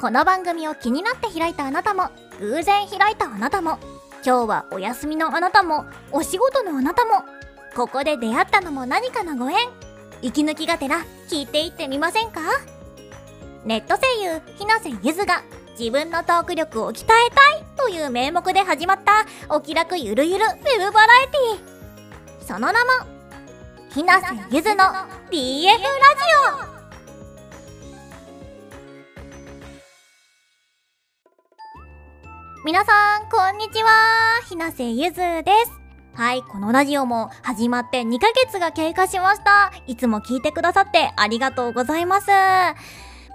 [0.00, 3.78] この番組を気になって開いたあなたも偶然開いたあなたも
[4.24, 7.24] 今日はお休みのあなたもお仕事のあなたも
[7.74, 9.56] ここで出会ったのも何かのご縁
[10.22, 12.40] 息抜きがてら聞いていってみませんか？
[13.64, 15.42] ネット声優ひなせゆずが
[15.78, 22.44] 自分のトーク力を鍛えたいという名目で始まったお気楽ゆるゆるウェブバラエティ。
[22.44, 22.78] その名も
[23.90, 24.84] ひなせゆずの
[25.30, 25.82] DF ラジ
[26.74, 26.77] オ。
[32.68, 34.42] 皆さん、こんにちは。
[34.46, 35.72] ひなせゆずです。
[36.12, 39.72] はい、このラジオも始まって2ヶ月が経過しました。
[39.86, 42.26] いつも聞いてくださってありがとうございます。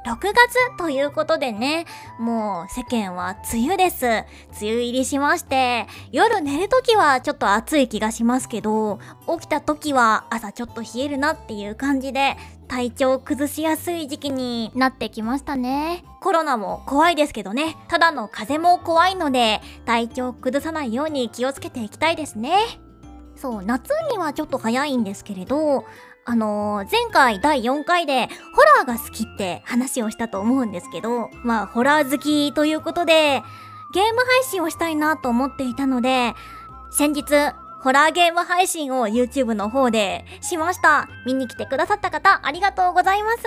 [0.05, 1.85] 6月ということでね、
[2.19, 4.05] もう世間は梅雨です。
[4.05, 4.25] 梅
[4.61, 8.99] 雨入りしまして、夜寝るときはちょっと暑い気がしますけど、
[9.39, 12.35] 起きたときは朝ちょっと冷えるなっていう感じで、
[12.67, 16.03] 体調崩しやすい時期になってきましたね。
[16.21, 22.57] コロナも怖いですけどね、ただの風も怖いので、体調崩さないように気をつけていきたいですね。
[23.37, 25.85] そう、夏にはちょっと早いんですけれど、
[26.25, 33.43] あのー、前回第4回でホラーが好きって話をしたと思うんですけど、まあホラー好きということで、
[33.93, 36.33] ゲーム配信をしたいなと思っていたので、
[36.91, 41.09] 先日、ホラーゲーム配信を YouTube の方でしました。
[41.25, 43.43] 見に来てくださった方、ありがとうございます。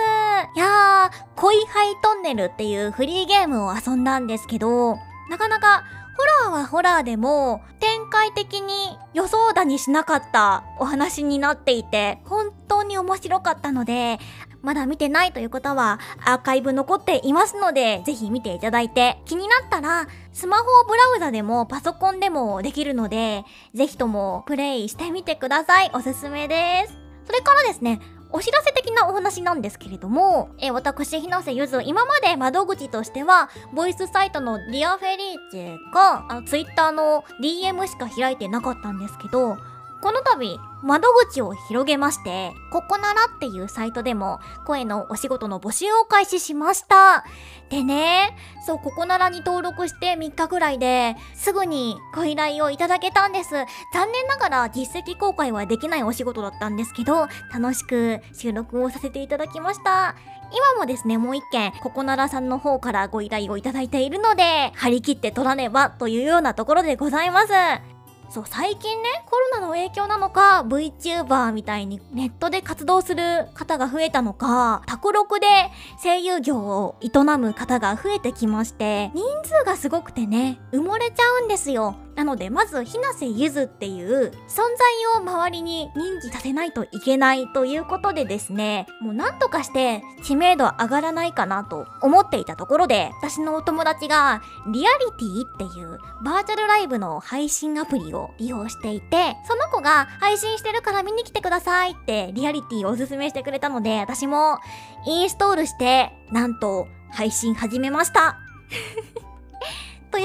[0.55, 4.97] いやー、恋ハイトンネルっていうフリーゲームを遊んだんですけど、
[5.29, 5.83] なかなか
[6.17, 8.73] ホラーはホラーでも展開的に
[9.13, 14.17] 予想だにしなかったお話になっていて本当に面白かったので
[14.63, 23.43] まだ見てないという方はアーカイブ残っていますのでぜひ見ていただいて気になったらスマホブラウザでもパソコンでもできるので
[23.75, 25.91] ぜひともプレイしてみてください。
[25.93, 26.97] おすすめです。
[27.25, 27.99] それからですね
[28.31, 39.57] お知らせ的なお話なんですけれども、え私、ひなせゆず、今まで窓口としては、ボイスサイトのディアフェリーチェが、あの、ツイッターの DM しか開いてなかったんですけど、
[40.01, 47.25] この度、窓口を広げまして、ここならっていうサイトでも声のお仕事の募集を開始しました。
[47.69, 53.51] でね、そう、ここならに登録して3日ぐらいですぐにご依頼をいただけたんです。
[53.91, 60.15] 残念ながら実績公開はできないお仕事だったんですけど、楽しく収録をさせていただきました。
[60.51, 67.96] 今もですね、もう一件、ここならさんの方からご依頼をいただいているので、張り切って取らねばというようなところでございます。
[68.29, 75.47] そう、最近ね、コロナの影響なのか、VTuber みたいにネットで活動する方が増えたのか、タコロクで
[76.03, 81.95] 声優業を営む方が増えてきまして、人数がすごくてね、埋もれちゃうんですよ。
[82.17, 84.65] なので、まず、ひなせゆずっていう存在
[85.15, 94.41] を周りに認知させないといけないということでですね、もうなんとかして知名度上がらないかなと思っていたところで、私のお友達が
[94.73, 104.57] リアリティっていうバーチャルライブの配信アプリを利用していて、その子が配信してるから見に来てくださいってリアリティをおすすめしてくれたので、私も
[105.05, 108.39] インストールして、なんと配信始めました。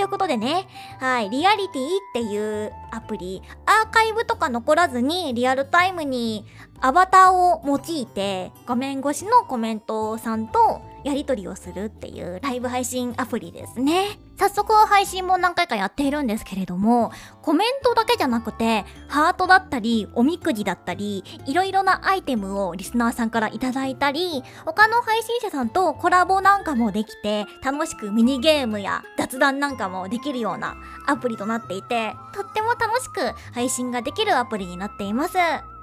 [0.02, 0.66] ということでね、
[0.98, 6.44] はい、リアリティっていうアプリ、アーカイブとか残らずにリアルタイムに
[6.80, 14.18] アバターを用いて画面越しのコメントさんとやり取りをするっていうライブ配信アプリですね。
[14.38, 30.76] 早速配信も何回かやっているんですけれども、コメントだけじゃなくて、ハートだったり、おみくじだったり、いろいろなアイテムをリスナーさんからいただいたり、他の配信者さんとコラボなんかもできて、楽しくミニゲームや雑談なんかもできるような
[31.06, 35.38] アプリとなっていて、とっても楽楽しく配信ができるアプリになっています。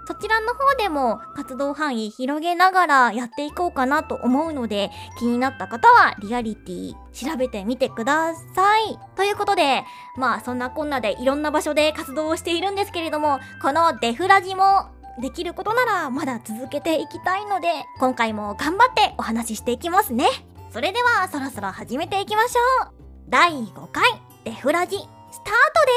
[0.05, 4.89] そちらの方でも活動範囲広げながらやっていこうかなと思うので、
[5.19, 8.97] 気になった方はリアリティ調べてみてください。
[9.15, 9.83] ということで、
[10.17, 14.89] まあそんなこんなでいろんな場所で活動をしているんですけれども、このデフラジも
[15.21, 17.67] できることならまだ続けていきたいので、
[17.99, 20.27] 今回も頑張ってお話ししていきますね。
[20.73, 22.91] それではそろそろ始めていきましょう。
[23.29, 24.03] 第5回
[24.43, 25.45] デフラジスタート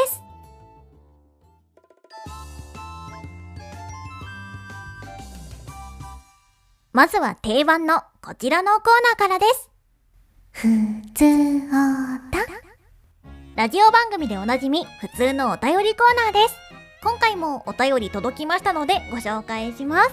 [0.07, 0.32] です
[6.93, 9.71] まずは定番のこちらのコーナーからです。
[10.51, 10.69] ふ
[11.15, 11.71] つお
[12.31, 12.47] た。
[13.57, 16.55] ラジオ番組でおなじみ、普通のお便りコーナーです。
[17.03, 20.11] 今回もお便り届きましたのでご紹介します。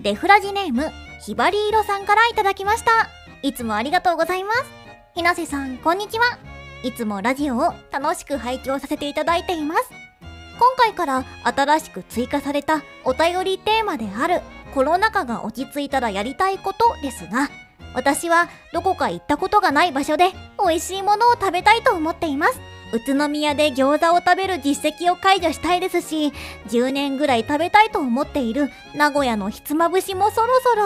[0.00, 0.92] デフラジネーム、
[1.26, 3.08] ひばりいろさんからいただきました。
[3.42, 4.64] いつもありがとうございます。
[5.16, 6.38] ひなせさん、こんにちは。
[6.84, 9.90] いつもラジオを楽しく拝聴させていただいています。
[9.90, 14.40] 今回から新しく追加されたお便りテーマである
[14.74, 17.48] コロナ禍が落ち着いたらやりたいことですが、
[17.94, 22.60] 私はどこか行ったことがない場所で美味しいものを食べたいと思っています。
[22.92, 26.32] 宇都宮で餃子を食べる実績を解除したいですし、
[26.68, 30.84] 10年ぐらい食べたいと思っている名古屋のひつまぶしもそろそろ、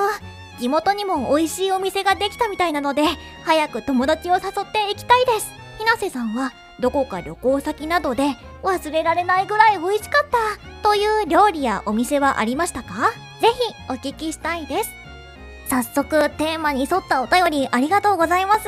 [0.59, 3.05] 地元にも美味しいお店ができたみたいなので、
[3.45, 4.43] 早く友達を誘っ
[4.73, 5.51] て行きたいです。
[5.79, 13.13] ひなせさんは、どこか旅行先などで忘れられないぐらい美味しかったという料理やお店はありましたか？
[13.41, 14.91] ぜひお聞きしたいです。
[15.67, 18.65] 早速テーマに沿ったお便りありがとうございます。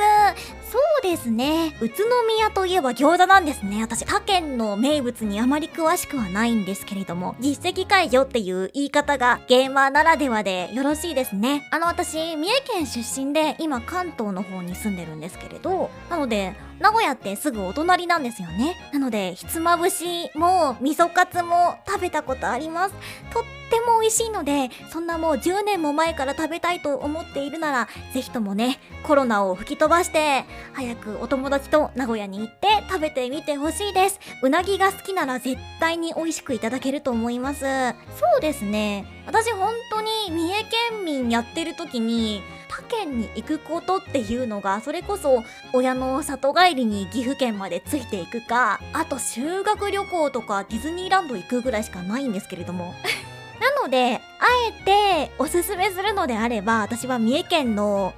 [0.69, 1.75] そうですね。
[1.79, 3.81] 宇都宮といえば餃子なんですね。
[3.81, 11.67] 私、他県の名物にあまり詳しくはないんですけれども、実績解除っていう言い方がゲーマーならではでよろしいですね。
[11.71, 18.75] あの、私、三重県出身で今関東の方に住んでるんですけれど、なので、名古屋ってすぐお隣なんですよね。
[18.93, 22.95] なので、ひつまぶしも味噌カツも食べたことあります。
[23.31, 34.19] とっても美味しいので、そんなもう10年も前から食べたいと思っているなら、ぜひともね、コロナを吹き飛ばして、早くお友達と名古屋に行って食べてみてほしいです。
[34.41, 37.61] うなぎが好きなら絶対に美味しくいただけると思います。
[37.61, 39.16] そうですね。
[39.27, 45.43] 私本当に三重県民やってる時に、他県に行くことっていうのが、それこそ
[45.73, 52.95] 親の里帰りに岐阜県までついていくか、あと修学旅行とかディズニーランド行くぐらいしかないんですけれども。
[53.59, 58.13] なので、あえておすすめするのであれば、私は三重県の、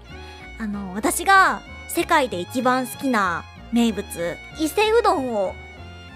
[0.60, 5.56] あの、私が世界で一番好きな名物、伊勢うどんを、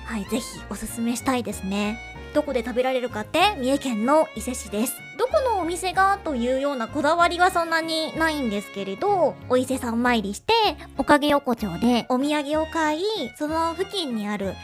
[0.06, 2.12] はい、ぜひおすすめしたいですね。
[2.33, 4.95] どこで食べられるかって三重県の伊勢市です。
[5.19, 10.53] どこのお店がというようなこだわりはそんなにないんですけれど、お伊勢さん参りして、
[10.97, 13.03] おかげ横丁でお土産を買い、
[13.38, 14.56] その付近にある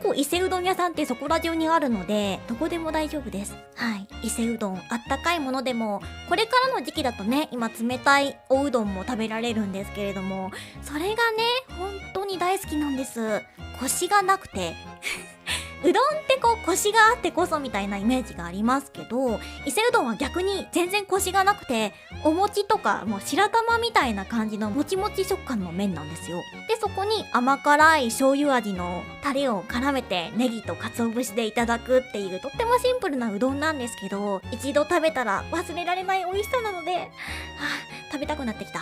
[0.00, 3.54] 結構伊勢うどん屋さんってそこら中にあるので、どこでも大丈夫です。
[3.74, 4.08] はい。
[4.22, 10.50] 伊勢うどん、あったかいものでも、これからの時期だとね、今冷たいおうどんも食べられるんですけれども、
[10.82, 11.16] それがね、
[11.78, 13.42] 本当に大好きなんです。
[13.80, 14.74] コシがなくて
[15.84, 21.92] うどんってこうコシがあってこそみたいなイメージがありますけど、伊勢うどんは逆に全然コシがなくて、
[22.24, 26.38] お餅とかもう白玉みたいな感じのもちもち食感の麺なんですよ。
[26.68, 37.08] で、そこに甘辛い醤油味のタレを絡めてネギと鰹節でいただくっていうとってもシンプルなうどんなんですけど、一度食べたら忘れられない美味しさなので、はあ、
[38.12, 38.80] 食べたくなってきた。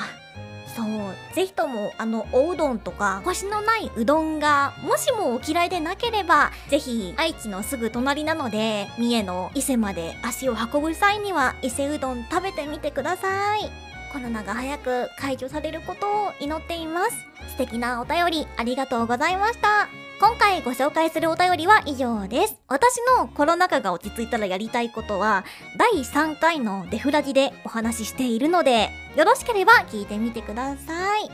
[0.77, 1.35] そう。
[1.35, 13.71] ぜひとも、あの、おうどんとか、コシのないうどんが、もしもお嫌いでなければ、ぜひ、愛知のすぐ隣なので、三重の伊勢まで足を運ぶ際には、伊勢うどん食べてみてください。
[14.13, 17.27] コロナが早く解除されることを祈っています。
[17.49, 20.06] 素敵なお便り、ありがとうございました。
[20.19, 22.57] 今回ご紹介するお便りは以上です。
[22.69, 25.45] 私のコロナ禍が落ち着いたらやりたいことは、
[25.77, 31.31] 第3回のデフラジでお話ししているので、よろしければ聞いてみてください。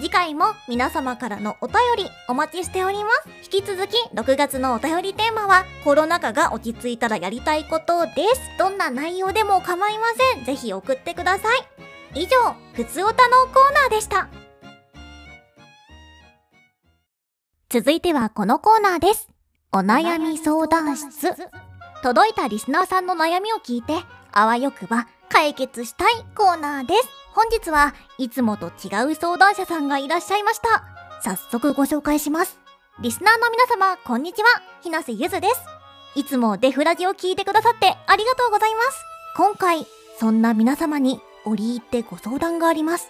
[0.00, 3.28] 次回も皆様からのお便りお待ちしております。
[3.44, 8.40] 引き続き6月のお便りテーマはコロナ禍が落ち着いたらやりたいことです。
[8.58, 10.44] どんな内容でも構いません。
[10.44, 12.20] ぜひ送ってください。
[12.20, 14.28] 以上、ふつおたのコーナーでした。
[17.74, 19.28] 続いてはこのコーナーです。
[19.72, 21.34] お悩み相談室。
[22.04, 23.94] 届いたリスナーさんの悩みを聞いて、
[24.30, 27.08] あわよくば解決したいコーナーです。
[27.32, 30.84] 本日はいつもと違う相談者さんがいらっしゃいました。
[31.20, 32.60] 早速ご紹介します。
[33.00, 34.46] リスナーの皆様、こんにちは。
[34.80, 35.60] ひなせゆずです。
[36.14, 39.02] いつもデフラジを聞いてくださってありがとうございます。
[39.36, 39.84] 今回、
[40.20, 43.08] そんな皆様に折り入ってご相談があります。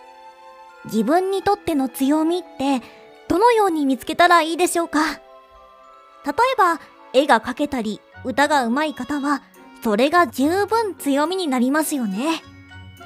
[0.87, 2.81] 自分にとっての強みって
[3.29, 5.15] どのように見つけたらいいでしょうか？
[6.25, 6.81] 例えば、
[7.13, 9.43] 絵が描けたり、歌が上手い方は、
[9.83, 12.43] それが十分強みになりますよね。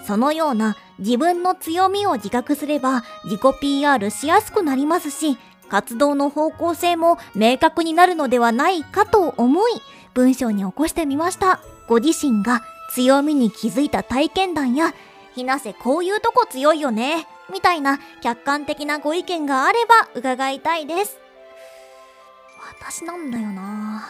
[0.07, 5.37] そのような自分の強みを自覚すれば自己 PR しやすくなりますし、
[5.69, 9.73] 活動の方向性も明確になるのではないかと思い、
[10.15, 11.61] 文章に起こしてみました。
[11.89, 12.63] ご自身が
[12.95, 14.95] 強みに気づいた体験談や、
[15.35, 17.27] ひなせこういうとこ強いよね。
[17.53, 21.19] みたいな客観的なご意見があれば伺いたいです。
[22.81, 24.09] 私なんだよな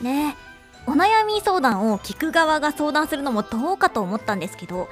[0.00, 0.50] ねえ
[0.86, 4.88] お悩み相談を聞く側が相談するのもどうかと思ったんですけど、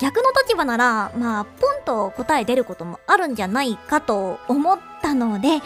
[0.00, 5.60] 逆の立場なら、まあ、ポンと答え出ることもあるんじゃないかと思ったので、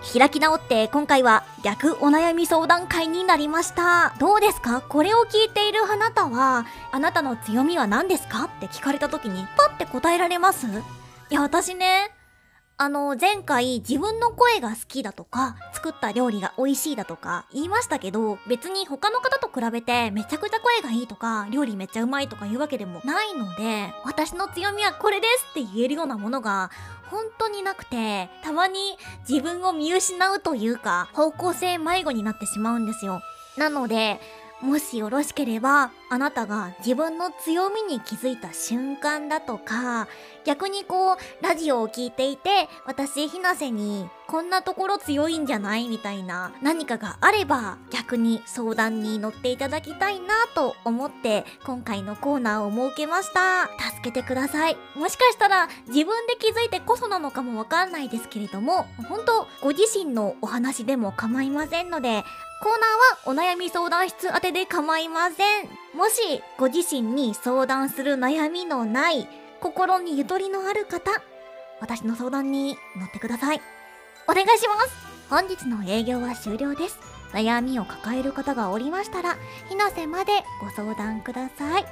[0.00, 4.14] 開き直って今回は逆お悩み相談会になりました。
[4.18, 4.80] どうですか？
[4.80, 8.44] これを聞いているあなたは、あなたの強みは何ですか？
[8.44, 10.66] って聞かれた時にパッて答えられます？
[10.66, 10.70] い
[11.34, 12.10] や、私ね、
[12.80, 26.70] あの、前回自分の声が好きだとか、作った料理が美味しいだとか言いましたけど、別に他の方と比べてめちゃくちゃ声がいいとか、料理めっちゃうまいとかいうわけでもないので、私の強みはこれですって言えるようなものが
[27.10, 28.96] 本当になくて、たまに
[29.28, 33.22] 自分を見失うというか、方向性迷子になってしまうんですよ。
[33.56, 34.20] なので、
[34.60, 40.08] もしよろしければ、あなたが自分の強みに気づいた瞬間だとか、
[40.44, 45.88] 逆にこう、ラジオを聞いていて、私、ひなせに、こんなところ強いんじゃない？
[45.88, 53.68] みたいな何かがあれば、逆に相談に乗っていただきたいなと思って、今回のコーナーを設けました。
[53.92, 54.76] 助けてください。
[54.96, 62.24] もしかしたら、自分で気づいてこそなのかもわかんないですけれども、本当ご自身のお話でも構いませんので、
[62.60, 65.68] コーナーはお悩み相談室宛てで構いません。
[65.94, 69.28] もしご自身に相談する悩みのない、
[69.60, 71.22] 心にゆとりのある方、
[71.80, 73.60] 私の相談に乗ってください。
[74.28, 76.98] お願いします本日の営業は終了です。
[77.32, 79.36] 悩みを抱える方がおりましたら、
[79.68, 81.86] ひなせまでご相談ください。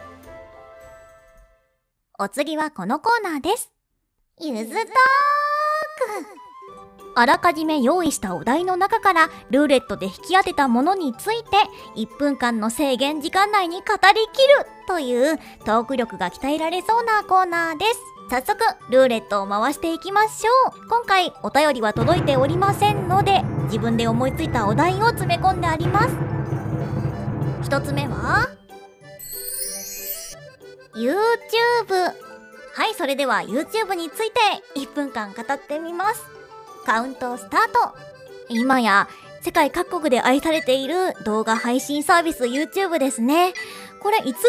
[2.19, 3.71] お次はこのコーナーです。
[4.41, 6.36] ゆずトーク
[7.19, 11.57] あらかじめ用意したお題の中からルーレットで引き当てたものについて
[11.97, 13.89] 1分間の制限時間内に語り
[14.35, 18.01] きるというトーク力が鍛えられそうなコーナーです。
[18.29, 18.59] 早速、
[18.91, 20.89] ルーレットを回していきましょう。
[20.89, 26.15] 今回、お便りは届いておりませんので、自分で思いついたお題を詰め込んであります。
[27.63, 28.51] 一つ目は、
[30.95, 32.13] YouTube。
[32.75, 34.41] はい、それでは YouTube について
[34.75, 36.36] 1分間語ってみます。
[36.87, 37.97] カウントスタート
[38.49, 39.09] 今や
[39.41, 43.55] 世界各国で愛されている動画配信サービス YouTube ですね。
[44.01, 44.45] これいつぐらいか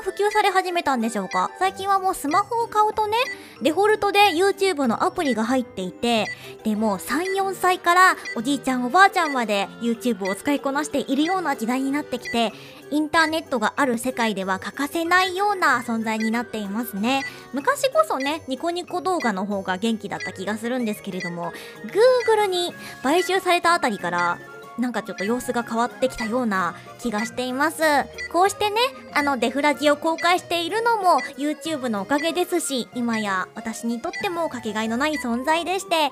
[0.00, 1.52] ら普及され始めたんでしょうか？
[1.60, 3.16] 最近はもうスマホを買うとね、
[3.60, 6.26] デフォルトで YouTube のアプリが入っていて、
[6.64, 12.52] でも3、4歳からおじいちゃんおばあちゃんまで YouTube を使いこなしているような時代になってきて、
[12.92, 17.24] インターネットがある世界では欠かせないような存在になっていますね。
[17.54, 21.54] 昔こそね、ニコニコ動画の方が元気だった気がするんですけれども、
[21.86, 24.38] Google に買収されたあたりから、
[24.78, 27.82] なんかちょっと様子が変わってきたような気がしています。
[28.30, 28.76] こうしてね、
[29.14, 36.10] あのデフラジを公開しているのも YouTube のおかげですし、今や私にとってもかけがえのない存在でして、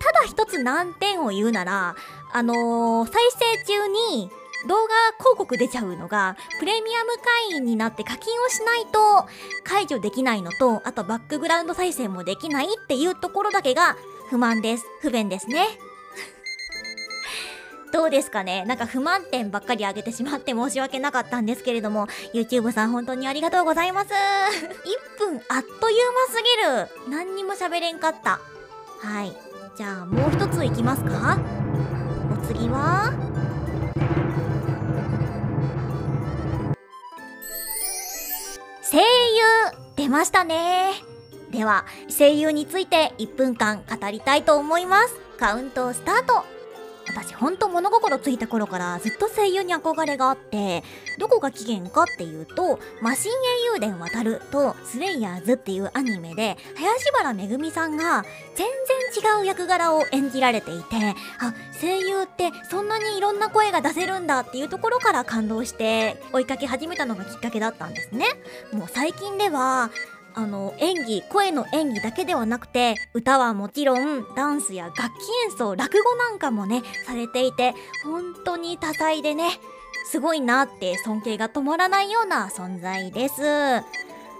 [0.00, 1.94] ただ一つ難点を言うなら、
[2.32, 3.22] あのー、再
[3.58, 4.30] 生中に
[4.68, 7.12] 動画広告出ちゃうのが、プレミアム
[7.50, 9.26] 会員になって課金をしないと
[9.64, 13.96] 解除できないのと、あとバックグラウンド再生もできないっていうところだけが
[14.30, 14.84] 不満です。
[15.00, 15.66] 不便ですね。
[17.92, 18.64] どうですかね？
[18.64, 24.10] なんか不満点ばっかり挙げてしまって申し訳なかったんですけれども、YouTube さん本当にありがとうございます。
[24.12, 26.42] 1分あっという間す
[27.06, 27.10] ぎる。
[27.10, 28.40] 何にも喋れんかった。
[29.00, 29.36] はい。
[29.76, 31.38] じゃあもう一ついきますか？
[32.32, 33.12] お次は？
[40.02, 40.94] 出ましたね。
[41.52, 45.14] では声優について1分間語りたいと思います。
[45.38, 46.51] カウントスタート。
[47.14, 50.82] 私ほんと物心ついた頃からずっと声優に憧れがあって、
[51.18, 58.66] どこが起源かっていうと、マシン英雄伝渡るとスレイヤーズっていうアニメで、林原めぐみさんが全
[59.12, 60.96] 然違う役柄を演じられていて、
[61.38, 68.26] あ、声優ってそんなにいろんな声が出せるんだっていうところから感動して追いかけ始めたのがきっかけだったんですね。
[68.72, 69.90] もう最近では、
[70.34, 75.02] あの、演技、声の演技だけではなくて、歌はもちろん、ダンスや楽器
[75.50, 77.74] 演奏、落語なんかもね、されていて、
[78.04, 79.50] 本当に多彩でね、
[80.10, 83.42] すごいなって尊敬が止まらないような存在です。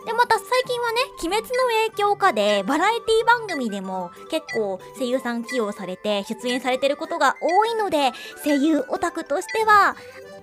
[0.04, 9.96] で、また最近はね、鬼滅の影響下で、バラエティ番組でも結構声優さん起用されて出演されてることが多いので、声優オタクとしては、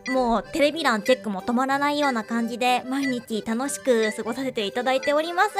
[0.09, 5.51] もうテレビ欄チェックも止まらないような感じで毎日楽しく過ごさせていただいております。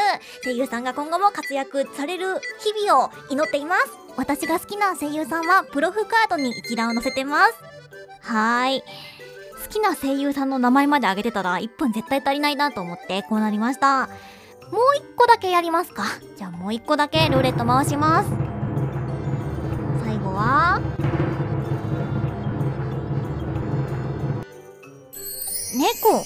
[0.44, 3.92] 声優さんが今後も活躍される日々を祈っています。
[4.18, 7.54] 私が好きな声優さんはプロフカードに一覧を載せてます。
[8.22, 8.82] はーい。
[8.82, 14.08] 好きな声優さんの名前まで挙げてたら1分絶対足りないなと思ってこうなりました。
[14.72, 16.06] もう1個だけやりますか。
[16.38, 18.30] じゃあもう1個だけルーレット回します。
[20.04, 20.82] 最後は、
[25.80, 26.26] 猫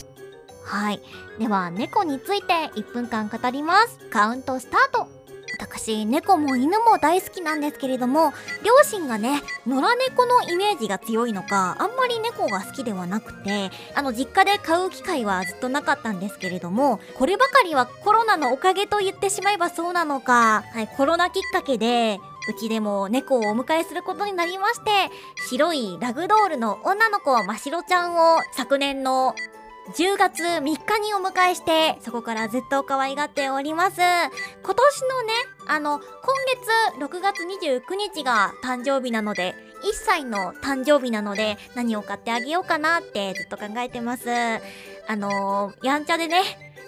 [0.65, 1.00] はい。
[1.38, 4.00] では、猫について1分間語ります。
[4.10, 5.07] カウントスタート
[5.60, 8.33] 私、猫も犬も大好きなんですけれども、
[8.65, 24.91] 両親がね、野良猫のイメージが強いのか、あんまり猫が好きではなくて、あの、実家で飼う機会はずっとなかったんですけれども、こればかりはコロナのおかげと言ってしまえばそうなのか、はい、コロナきっかけで、うちでも猫をお迎えすることになりまして、
[25.47, 29.33] 白いラグドールの女の子ましろちゃんを昨年の
[29.95, 33.97] 10月3日にお迎えして、そこからずっと可愛がっております。
[33.97, 35.33] 今年のね、
[35.67, 36.07] あの、今
[36.97, 37.81] 月6月29
[38.15, 44.29] 日が誕生日なので、1歳の誕生日なので、何を買ってあげようかなってずっと考えてます。
[44.29, 46.41] あのー、やんちゃでね、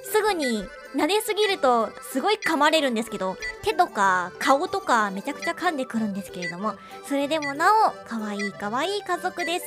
[0.03, 6.75] すぐに撫ですぎるとすごい噛まれるんですけど、手とか顔とかめちゃくちゃ噛んでくるんですけれども、
[7.07, 9.65] それでもなお、可愛い可愛い家族です。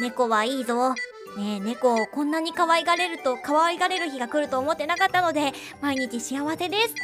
[0.00, 0.90] 猫はいいぞ。
[1.36, 6.94] ねえ、猫をこんなに可愛がれると、可愛がれる日が来ると思ってなかったので、毎日幸せです。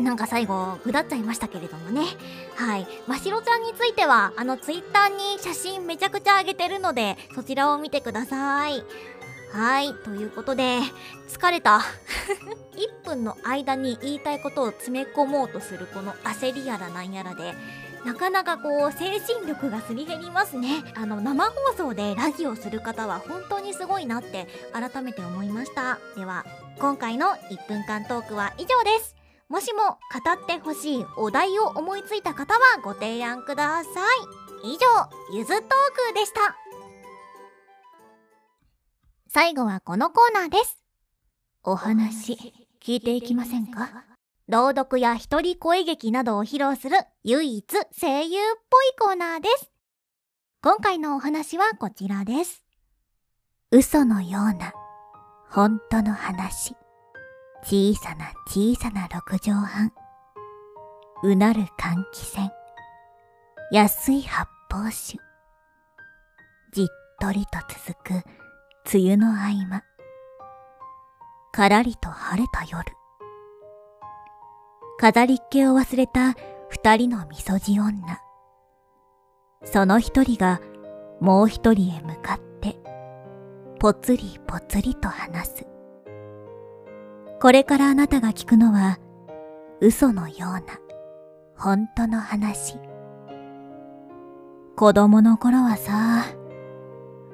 [0.00, 2.02] なんか最後、ぐだっちゃいましたけれどもね。
[2.56, 2.86] はい。
[3.06, 8.84] ましろちゃんについては、あの、ツイッターに写真めちゃくちゃ上げてるので、そちらを見てください。
[9.54, 9.94] はい。
[9.94, 10.80] ということで、
[11.28, 11.80] 疲れた。
[12.74, 17.54] 1分の間に言いたいことを詰め込もうとするこの焦りやらなんやらで、
[18.04, 26.44] なかなかこう精神力がすり減りますねあの生放送でラジオする方は本当にすごいなって改めて思いましたでは
[26.78, 29.16] 今回の1分間トークは以上です
[29.48, 33.88] もしも語ってほしいお題を思いついた方はご提案くださ
[34.64, 34.86] い以上
[35.32, 35.68] ゆずトー
[36.08, 36.56] クでした
[39.34, 40.78] 最後はこのコーナーです
[41.64, 44.04] お話聞いていきませんか？
[44.46, 47.66] 朗読や一人声劇などを披露する唯一
[48.00, 49.72] 声優っぽいコーナーです。
[50.62, 52.62] 今回のお話はこちらです。
[53.72, 54.72] 嘘のような
[55.50, 56.76] 本当の話。
[57.64, 59.92] 小さな小さな六畳半。
[61.24, 62.50] うなる換気扇。
[63.72, 65.18] 安い発泡酒。
[66.72, 66.86] じっ
[67.20, 68.43] とりと続く
[68.92, 69.82] 梅雨の合間。
[71.52, 72.84] からりと晴れた夜。
[74.98, 76.34] 飾りっ気を忘れた
[76.68, 78.20] 二人のみそじ女。
[79.64, 80.60] その一人が
[81.18, 82.76] もう一人へ向かって、
[83.80, 85.66] ぽつりぽつりと話す。
[87.40, 88.98] これからあなたが聞くのは、
[89.80, 90.62] 嘘のような、
[91.56, 92.78] 本当の話。
[94.76, 96.26] 子供の頃はさ、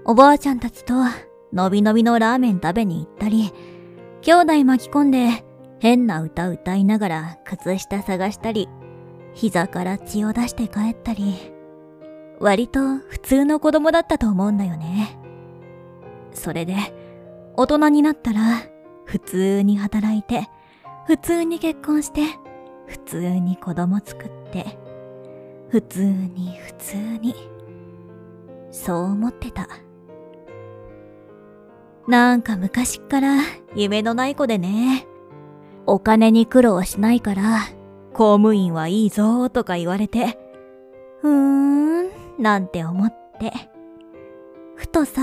[0.05, 0.95] おばあちゃんたちと
[1.53, 3.53] のびのびのラーメン食べに行ったり、
[4.23, 5.45] 兄弟巻き込んで
[5.81, 8.69] 変な歌歌いながら靴下探したり、
[9.35, 11.53] 膝から血を出して帰ったり、
[12.39, 15.19] 割と普通の子供だったと思うんだよね。
[16.33, 16.75] それで、
[17.57, 18.41] 大人になったら、
[19.05, 20.49] 普通に働いて、
[21.07, 22.23] 普通に結婚して、
[22.87, 24.79] 普通に子供作って、
[25.69, 27.35] 普通に普通に、
[28.71, 29.69] そう思ってた。
[32.11, 33.37] なんか昔っから
[33.77, 35.07] 夢のない子でね。
[35.87, 37.61] お金に苦労しないから、
[38.13, 40.37] 公務員はいいぞとか言われて、
[41.23, 43.53] ふーん、なんて思って。
[44.75, 45.23] ふとさ、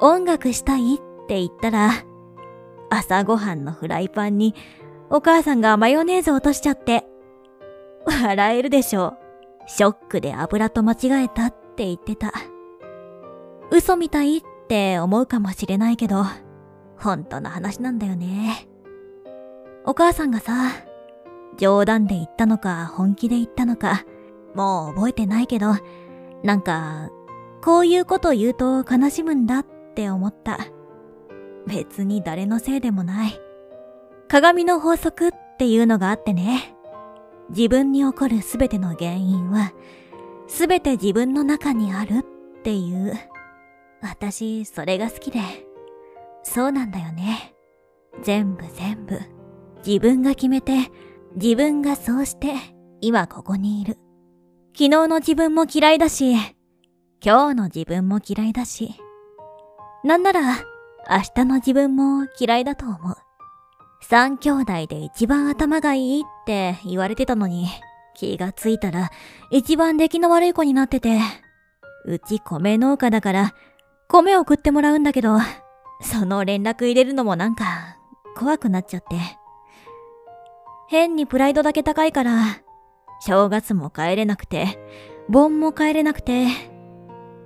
[0.00, 1.90] 音楽したいって言ったら、
[2.88, 4.54] 朝ごはんのフライパンに
[5.10, 7.04] お母さんがマヨネーズ落としちゃって、
[8.06, 9.18] 笑えるでしょう。
[9.66, 12.32] ショックで油と間違えたって言ってた。
[13.70, 16.24] 嘘みたいっって思うかもしれないけど、
[16.98, 18.68] 本当の話なんだよね。
[19.84, 20.70] お母さんがさ、
[21.58, 24.04] 冗談で言ったのか本気で言ったのか、
[24.54, 25.74] もう覚えてないけど、
[26.42, 27.10] なんか、
[27.62, 30.58] こういうこと言うと悲しむんだって思った。
[31.66, 33.40] 別に誰のせいでもない。
[34.28, 36.76] 鏡の法則っていうのがあってね。
[37.50, 39.72] 自分に起こるすべての原因は、
[40.48, 43.12] すべて自分の中にあるっていう。
[44.02, 45.40] 私、それが好きで。
[46.42, 47.54] そうなんだよね。
[48.22, 49.20] 全部全部。
[49.86, 50.90] 自分が決めて、
[51.36, 52.54] 自分がそうして、
[53.00, 53.96] 今ここにいる。
[54.74, 56.34] 昨日の自分も嫌いだし、
[57.24, 58.94] 今日の自分も嫌いだし、
[60.04, 60.40] なんなら、
[61.08, 63.16] 明日の自分も嫌いだと思う。
[64.02, 67.68] 三兄弟で一番頭がいいって言われてたのに、
[68.14, 69.10] 気がついたら
[69.50, 71.18] 一番出来の悪い子になってて、
[72.04, 73.54] うち米農家だから、
[74.12, 75.38] 米送ってもらうんだけど、
[76.00, 77.96] その連絡入れるのもなんか、
[78.36, 79.16] 怖くなっちゃって。
[80.88, 82.60] 変にプライドだけ高いから、
[83.20, 84.78] 正月も帰れなくて、
[85.28, 86.46] 盆も帰れなくて、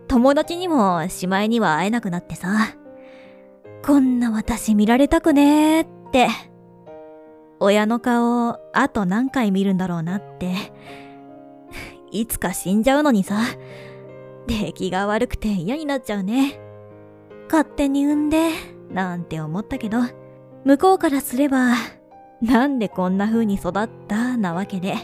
[0.08, 2.48] 友達にもしまいには会えなくなってさ、
[3.84, 6.28] こんな私見られたくねーって。
[7.60, 10.52] 親の顔あと何回見るんだろうなって
[12.10, 13.40] いつか死んじゃうのにさ
[14.46, 16.60] 出来が悪くて嫌になっちゃうね。
[17.50, 18.50] 勝手に産んで
[18.90, 19.98] なんて思ったけど
[20.64, 21.74] 向こうからすれば
[22.42, 23.72] なんでこんな風に育っ
[24.08, 24.36] た？
[24.36, 24.94] なわけで。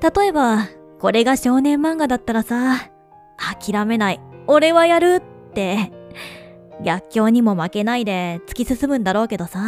[0.00, 2.90] 例えばこれが少年漫画だったらさ
[3.60, 4.20] 諦めない。
[4.46, 5.92] 俺はやるって。
[6.82, 9.60] 逆境にも負けないで突き進むんだろうけどさ。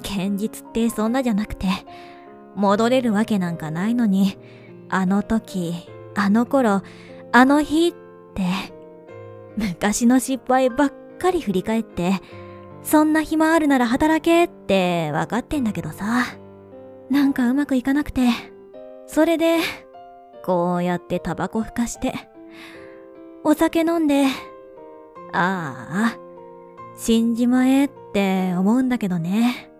[0.00, 1.66] 現実ってそんなじゃなくて、
[2.56, 4.36] 戻れるわけなんかないのに、
[4.90, 6.82] あの時、あの頃、
[7.32, 7.94] あの日
[8.34, 8.42] って、
[9.56, 12.20] 昔の失敗ばっかり振り返って、
[12.82, 16.24] そんな暇あるなら働けって分かってんだけどさ、
[17.08, 18.28] なんかうまくいかなくて、
[19.06, 19.58] それで、
[20.44, 22.12] こうやってタバコふかして、
[23.44, 24.24] お酒飲んで、
[25.32, 26.18] ああ、
[26.96, 29.70] 死んじまえって思うんだけどね。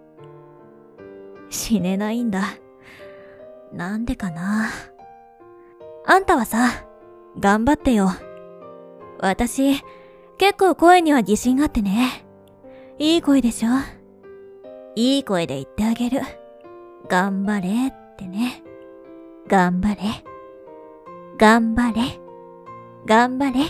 [1.51, 2.43] 死ねないんだ。
[3.73, 4.69] なんでかな。
[6.07, 6.87] あんたはさ、
[7.39, 8.11] 頑張ってよ。
[9.21, 9.83] 私、
[10.39, 12.27] 結構声には自信があってね。
[12.99, 13.71] いい声でしょ？
[14.97, 16.21] いい声で言ってあげる。
[17.09, 18.63] 頑張れってね。
[19.49, 20.03] 頑張れ。
[21.39, 22.21] 頑張れ。
[23.07, 23.61] 頑張れ。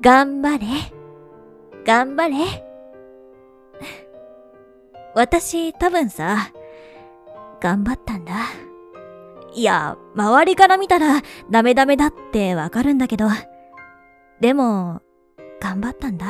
[0.00, 0.66] 頑張れ。
[1.84, 2.64] 頑張れ。
[5.14, 6.52] 私多分さ、
[7.60, 8.34] 頑張ったんだ。
[9.54, 13.26] いや、周りから見たらダメダメだってわかるんだけど、
[14.40, 15.02] でも、
[15.60, 16.26] 頑張ったんだ。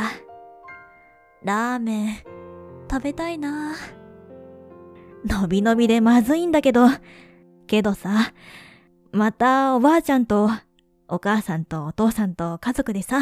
[1.43, 2.17] ラーメン、
[2.91, 3.75] 食べたいな。
[5.27, 6.87] のびのびでまずいんだけど、
[7.67, 8.33] けどさ、
[9.13, 10.51] またおばあちゃんと
[11.09, 13.21] お母さんとお父さんと家族でさ、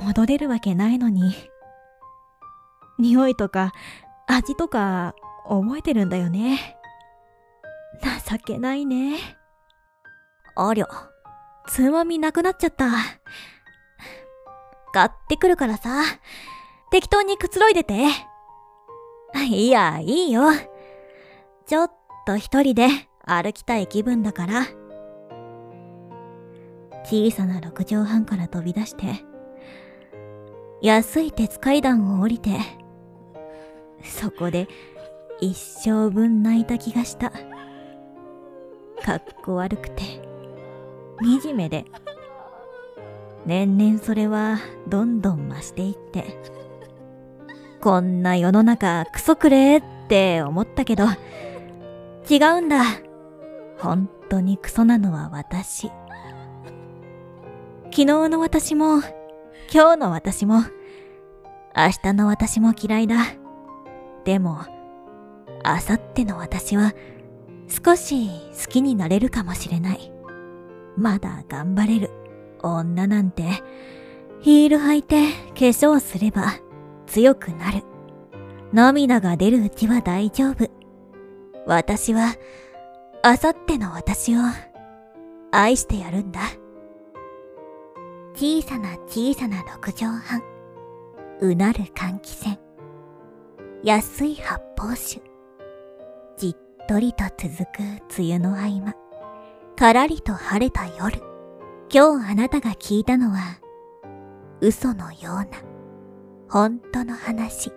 [0.00, 1.34] 戻れるわけないのに。
[2.98, 3.72] 匂いとか
[4.26, 5.14] 味とか
[5.48, 6.78] 覚えてるんだよね。
[8.28, 9.18] 情けないね。
[10.56, 10.86] ありゃ、
[11.66, 12.86] つまみなくなっちゃった。
[14.92, 16.02] 買ってくるからさ、
[16.90, 18.06] 適当にくつろいでて。
[19.48, 20.42] いや、いいよ。
[21.66, 21.92] ちょっ
[22.26, 22.88] と一人で
[23.24, 24.66] 歩きたい気分だから。
[27.04, 29.24] 小さな六畳半から飛び出して、
[30.82, 32.58] 安い鉄階段を降りて、
[34.04, 34.68] そこで
[35.40, 37.30] 一生分泣いた気がした。
[39.02, 40.02] かっこ悪くて、
[41.22, 41.86] 惨めで、
[43.46, 44.58] 年々それは
[44.88, 46.36] どんどん増していって、
[47.80, 51.04] こんな世の中クソくれって思ったけど、
[52.30, 52.84] 違うんだ。
[53.78, 55.90] 本当にクソなのは私。
[57.86, 59.00] 昨日の私も、
[59.72, 60.60] 今日の私も、
[61.76, 63.16] 明日の私も嫌いだ。
[64.24, 64.60] でも、
[65.64, 66.94] あさっての私は
[67.68, 68.28] 少し
[68.64, 70.11] 好きになれるかもしれない。
[70.96, 72.10] まだ頑張れる。
[72.62, 73.44] 女なんて、
[74.40, 76.54] ヒール履いて化粧すれば
[77.06, 77.82] 強くなる。
[78.72, 80.68] 涙が出るうちは大丈夫。
[81.66, 82.34] 私は、
[83.22, 84.40] あさっての私を
[85.52, 86.40] 愛してやるんだ。
[88.34, 90.42] 小さな小さな六畳半。
[91.40, 92.58] うなる換気扇。
[93.84, 95.20] 安い発泡酒。
[96.36, 97.82] じっとりと続く
[98.18, 99.01] 梅雨の合間。
[99.76, 101.20] からりと晴れた夜。
[101.92, 103.58] 今日あなたが聞いたのは、
[104.60, 105.46] 嘘のような、
[106.48, 107.72] 本当の話。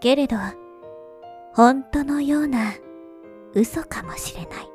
[0.00, 0.36] けれど、
[1.54, 2.72] 本当のような
[3.54, 4.69] 嘘かもしれない。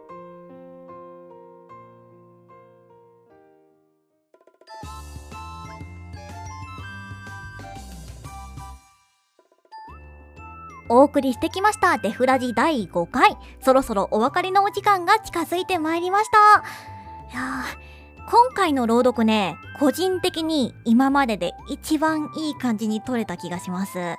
[10.88, 13.38] お送りしてきましたデフラジ第5回。
[13.60, 16.38] そろそろお別れのお時間が近づいてまいりました。
[17.32, 17.64] いや
[18.28, 24.16] 今回の朗読ね個人的に今までで一番いい感じに撮れた気がします。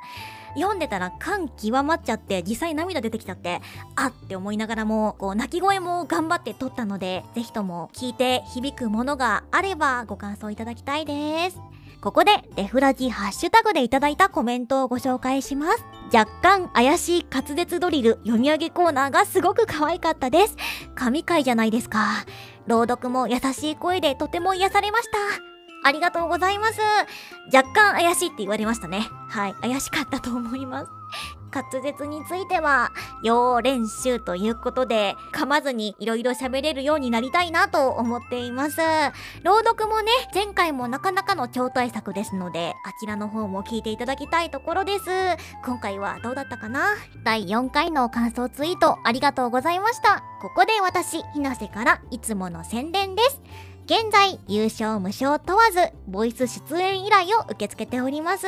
[0.55, 3.61] 読んでたら感極まっちゃって実際涙出てきちゃって
[3.95, 11.61] あって思いながらもこう泣き声も頑張って撮ったのでぜひとも聞いて響くものがあればご感想いただきたいです。
[12.07, 15.85] ここでデフラジハッシュタグでいただいたコメントをご紹介します。
[16.15, 20.57] 若干怪しい滑舌ドリル読み上げコーナーがすごく可愛かったです。
[20.95, 22.25] 神回じゃないですか。
[22.69, 25.89] 朗読も優しい声でとても癒されました。
[25.89, 26.81] ありがとうございます。
[27.53, 29.09] 若干怪しいって言われましたね。
[29.29, 30.96] はい、怪しかったと思います。
[31.57, 32.93] 滑舌については
[33.23, 38.83] 要練習ということで噛まずにいろいろ喋れるようになりたいなと思っています。
[39.43, 45.05] 朗読もね前回もなかなかの超大作ですのであちらの方も聞いていただきたいところです。
[45.65, 46.95] 今回はどうだったかな？
[47.25, 50.23] 第4回の感想ツイートありがとうございました。
[50.43, 53.41] ここで私ひなせからいつもの宣伝です。
[53.87, 58.45] 現在、優勝無償問わず、ボイス出演依頼を受け付けております。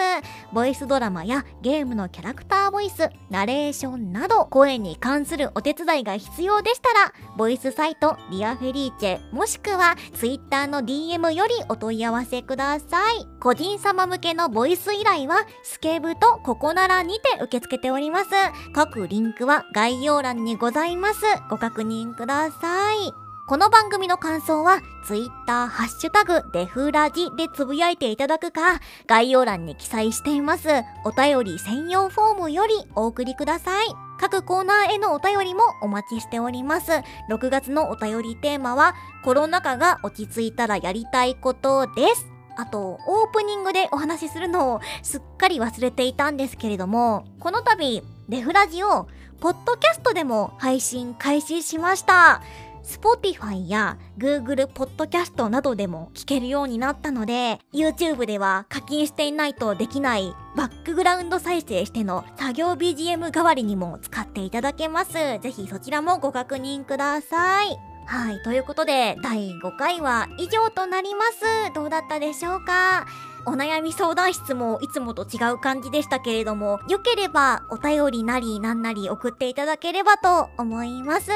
[0.53, 13.25] ボイスドラマやゲームのキャラクターボイス、ナレーションなど、声に関するお手伝いが必要でしたら、ボイスサイト、リアフェリーチェ、もしくは、ツイッターの DM よりお問い合わせください。
[13.39, 18.31] 個人様向けのボイス依頼は、スケブとココナラにて受け付けております。
[18.75, 21.21] 各リンクは概要欄にございます。
[21.49, 23.28] ご確認ください。
[23.49, 30.69] この番組の感想は、ツイッターハッシュタグデフラジでつぶやいていただくか、概要欄に記載しています
[31.07, 33.87] お便り専用フォームよりお送りください。
[34.21, 36.93] 各コーナーへのお便りもお待ちしております。
[37.31, 42.27] 6月のお便りテーマは、コロナ禍が落ち着いたらやりたいことです。
[42.59, 49.09] あと、オープニングでお話しするのをすっかり忘れていたんですけれども、この度、デフラジを、
[49.41, 52.43] ポッドキャストでも配信開始しました。
[52.89, 65.13] Spotify や Google Podcast などでも聞けるようになったので、YouTube では課金していないとできないバックグラウンド再生しての作業 BGM 代わりにも使っていただけます。
[65.13, 67.77] ぜひそちらもご確認ください。
[68.07, 71.45] はい、ということで第5回は以上となります。
[71.75, 73.07] どうだったでしょうか？
[73.45, 81.31] お悩み相談室もいつもと違う感じでしたけれども、よければお便りなりなんなり送っていただければと思います。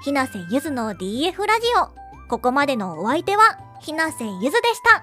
[0.00, 2.28] ひなせゆずの DF ラジオ。
[2.28, 5.02] ここまでのお相手は、ひなせゆずでした。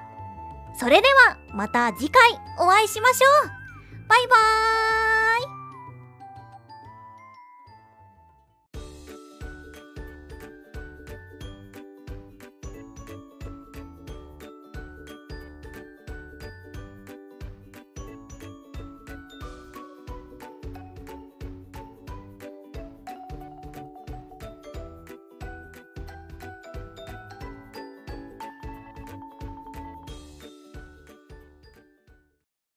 [0.80, 2.22] それでは、また次回
[2.60, 3.50] お会いしましょう
[4.08, 5.64] バイバーイ